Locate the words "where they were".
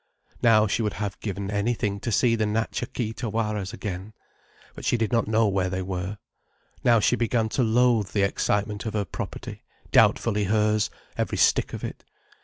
5.47-6.17